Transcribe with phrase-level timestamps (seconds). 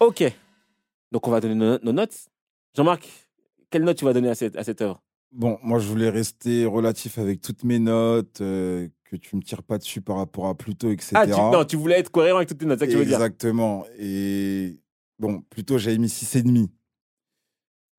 [0.00, 0.24] Ok.
[1.12, 2.16] Donc on va donner nos, nos notes.
[2.74, 3.08] Jean-Marc,
[3.70, 5.02] quelle note tu vas donner à cette, à cette œuvre?
[5.32, 9.62] Bon, moi, je voulais rester relatif avec toutes mes notes, euh, que tu me tires
[9.62, 11.14] pas dessus par rapport à Pluto, etc.
[11.16, 12.98] Ah, tu, non, tu voulais être cohérent avec toutes tes notes, c'est ça que tu
[12.98, 13.16] veux dire?
[13.16, 13.84] Exactement.
[13.98, 14.80] Et
[15.20, 16.68] bon, plutôt, j'avais mis 6,5.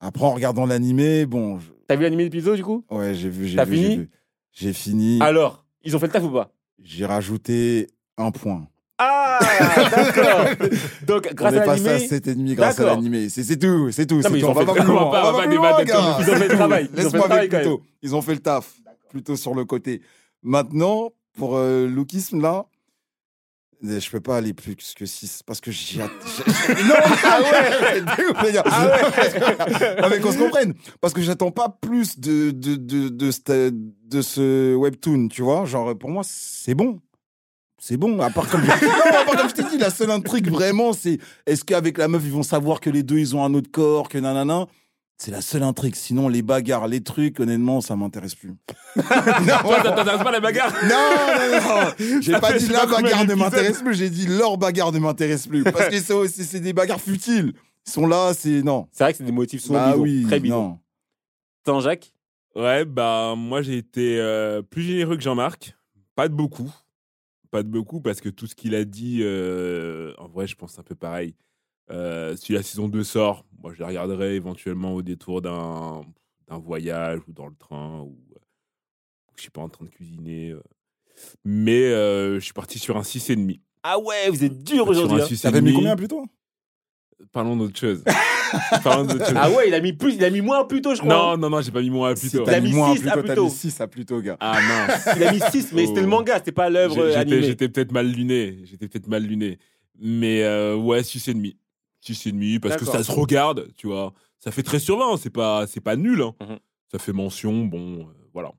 [0.00, 1.58] Après, en regardant l'animé, bon.
[1.58, 2.84] je- T'as vu l'animé d'épisode du coup?
[2.90, 3.46] Ouais, j'ai vu.
[3.46, 4.10] j'ai T'as vu, j'ai fini vu.
[4.52, 5.18] J'ai fini.
[5.22, 6.52] Alors, ils ont fait le taf ou pas?
[6.78, 8.68] J'ai rajouté un point.
[9.40, 10.44] Ah, d'accord.
[11.06, 13.28] Donc, grâce On est à passé à l'animé, 7,5 grâce à l'animé.
[13.28, 14.16] C'est c'est tout, c'est tout.
[14.16, 14.48] Non, c'est mais ils tout.
[14.48, 15.02] On va fait pas le- plus on loin.
[15.02, 17.54] on on va pas débattre ils ont fait le travail, Laisse-moi avec.
[18.02, 18.74] Ils ont fait le taf.
[19.10, 20.02] Plutôt sur le côté.
[20.42, 22.66] Maintenant, pour euh, lookisme, là,
[23.82, 25.98] je peux pas aller plus que 6 parce que j'ai.
[25.98, 26.06] non,
[27.24, 28.00] ah ouais.
[30.02, 30.74] Non, mais qu'on se comprenne.
[31.00, 35.64] Parce que j'attends pas plus de, de, de, de, ce- de ce webtoon, tu vois.
[35.64, 37.00] Genre, pour moi, c'est bon.
[37.80, 40.50] C'est bon, à part comme, non, à part comme je t'ai dit, la seule intrigue
[40.50, 43.54] vraiment, c'est est-ce qu'avec la meuf, ils vont savoir que les deux, ils ont un
[43.54, 44.66] autre corps, que nanana?
[45.20, 45.96] C'est la seule intrigue.
[45.96, 48.50] Sinon, les bagarres, les trucs, honnêtement, ça m'intéresse plus.
[48.96, 52.20] non, Toi, pas la bagarre non, non, non.
[52.20, 55.00] J'ai pas fait dit la pas bagarre ne m'intéresse plus, j'ai dit leur bagarre ne
[55.00, 55.64] m'intéresse plus.
[55.64, 57.52] Parce que c'est- des bagarres futiles.
[57.86, 58.62] Ils sont là, c'est.
[58.62, 58.86] Non.
[58.92, 60.78] C'est vrai que c'est des motifs souvent Bah oui, très bidons.
[61.64, 62.12] Attends, Jacques?
[62.54, 65.74] Ouais, bah moi j'ai été euh, plus généreux que Jean-Marc.
[66.14, 66.70] Pas de beaucoup.
[67.50, 70.78] Pas de beaucoup parce que tout ce qu'il a dit, euh, en vrai, je pense
[70.78, 71.34] un peu pareil.
[71.90, 76.02] Euh, si la saison 2 sort, moi je la regarderai éventuellement au détour d'un
[76.48, 78.38] d'un voyage ou dans le train ou euh,
[79.36, 80.50] je suis pas en train de cuisiner.
[80.50, 80.62] euh.
[81.44, 83.60] Mais euh, je suis parti sur un 6,5.
[83.82, 85.20] Ah ouais, vous êtes dur aujourd'hui.
[85.22, 85.24] hein.
[85.24, 85.42] 6,5.
[85.42, 86.24] T'avais mis combien plus tôt
[87.32, 88.02] Parlons d'autre chose.
[88.84, 89.34] Parlons d'autre chose.
[89.36, 91.12] Ah ouais, il a mis plus, il a mis moins plus tôt, je crois.
[91.12, 92.44] Non, non, non, j'ai pas mis moins plus Si tôt.
[92.46, 94.20] Il a t'as mis moins plus à tôt, plus t'as mis 6 à plus tôt,
[94.20, 94.36] gars.
[94.40, 95.08] Ah mince.
[95.16, 97.42] Il a mis 6, mais c'était le manga, c'était pas l'œuvre animée.
[97.42, 98.58] j'étais peut-être mal luné.
[98.64, 99.58] J'étais peut-être mal luné.
[99.98, 101.56] Mais euh, ouais, 6,5.
[102.06, 104.14] 6,5 parce que ça se regarde, tu vois.
[104.38, 106.22] Ça fait très sur 20, c'est pas, c'est pas nul.
[106.22, 106.34] hein.
[106.40, 106.58] Mhm.
[106.92, 108.52] Ça fait mention, bon, euh, voilà.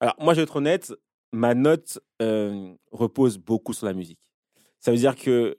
[0.00, 0.92] Alors, moi, je vais être honnête,
[1.32, 4.18] ma note euh, repose beaucoup sur la musique.
[4.80, 5.56] Ça veut dire que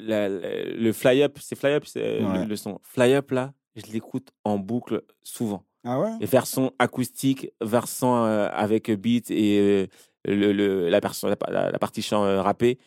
[0.00, 2.38] la- la- le fly-up, c'est fly-up, c'est euh, Ouais.
[2.40, 2.78] le, le son.
[2.82, 5.64] Fly-up, là, je l'écoute en boucle souvent.
[5.84, 6.10] Ah ouais?
[6.20, 9.86] Les versions acoustiques, versions euh, avec beat et euh,
[10.26, 12.78] le, le- la, version- la, la- partie chant euh, rappé.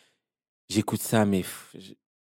[0.70, 1.44] J'écoute ça, mais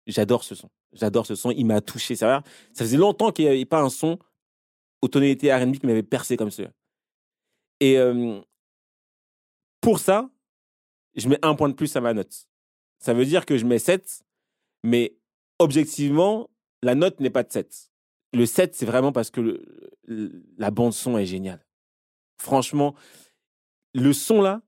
[0.07, 0.71] j'adore ce son.
[0.93, 1.51] J'adore ce son.
[1.51, 2.17] Il m'a touché.
[2.17, 4.19] Ça, ça faisait longtemps qu'il n'y avait pas un son
[5.03, 6.63] aux tonalités R&B qui m'avait percé comme ça.
[7.81, 7.99] Et
[9.81, 10.31] pour ça,
[11.15, 12.47] je mets un point de plus à ma note.
[12.99, 14.23] Ça veut dire que je mets 7,
[14.85, 15.17] mais
[15.59, 16.49] objectivement,
[16.83, 17.91] la note n'est pas de 7.
[18.33, 19.65] Le 7, c'est vraiment parce que le-
[20.07, 21.65] le- la bande-son est géniale.
[22.41, 22.95] Franchement,
[23.95, 24.61] le son là,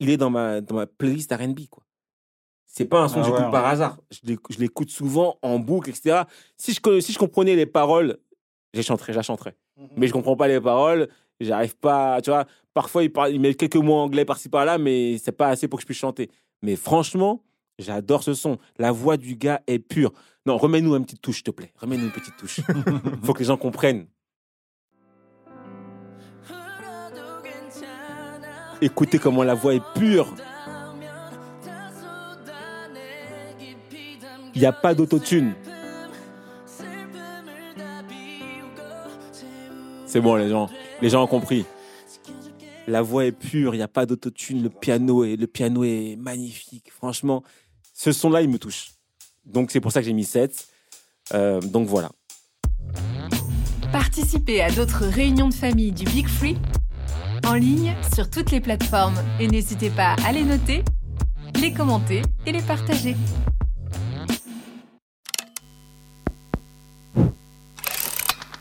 [0.00, 1.60] il est dans ma, dans ma playlist RB.
[2.66, 3.50] C'est pas un son Ah que j'écoute ouais.
[3.50, 3.98] par hasard.
[4.10, 6.22] Je l'éc- je l'écoute souvent en boucle, etc.
[6.56, 8.18] Si je, si je comprenais les paroles,
[8.74, 9.56] j'ai chanterais, je la chanterais.
[9.96, 11.08] Mais je comprends pas les paroles,
[11.40, 12.46] j'arrive pas, tu vois.
[12.74, 15.78] Parfois, il, parle, il met quelques mots anglais par-ci par-là, mais c'est pas assez pour
[15.78, 16.30] que je puisse chanter.
[16.62, 17.42] Mais franchement,
[17.78, 18.58] j'adore ce son.
[18.78, 20.12] La voix du gars est pure.
[20.46, 21.72] Non, remets-nous une petite touche, s'il te plaît.
[21.76, 22.60] Remets-nous une petite touche.
[23.22, 24.06] Faut que les gens comprennent.
[28.80, 30.34] Écoutez comment la voix est pure.
[34.54, 35.54] Il n'y a pas d'autotune.
[40.06, 40.68] C'est bon, les gens.
[41.00, 41.64] Les gens ont compris.
[42.88, 44.62] La voix est pure, il n'y a pas d'autotune.
[44.62, 46.90] Le piano est, le piano est magnifique.
[46.90, 47.42] Franchement,
[47.94, 48.90] ce son-là, il me touche.
[49.44, 50.66] Donc, c'est pour ça que j'ai mis 7.
[51.34, 52.10] Euh, donc, voilà.
[53.92, 56.56] Participez à d'autres réunions de famille du Big Free
[57.46, 60.82] en ligne sur toutes les plateformes et n'hésitez pas à les noter,
[61.60, 63.16] les commenter et les partager.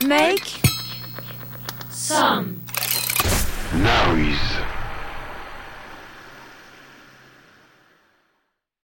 [0.06, 0.62] Make